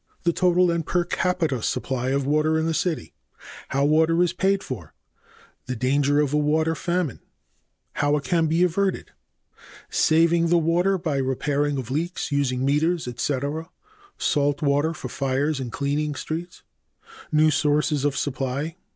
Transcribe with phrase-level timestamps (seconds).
[0.03, 0.13] e.
[0.23, 3.13] The total and per capita supply of water in the city.
[3.37, 3.65] f.
[3.69, 4.95] How water is paid for.
[4.97, 5.33] g.
[5.67, 7.17] The danger of a water famine.
[7.17, 7.17] 1.
[8.01, 9.11] How it can be averted.
[9.11, 13.69] (a) Saving the water by the repairing of leaks, using meters, etc.,
[14.17, 16.63] salt water for fires and cleaning streets.
[17.29, 18.77] (b) New sources of supply.